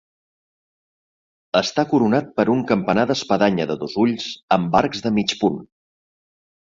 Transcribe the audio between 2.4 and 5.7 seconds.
per un campanar d'espadanya de dos ulls amb arcs de mig punt.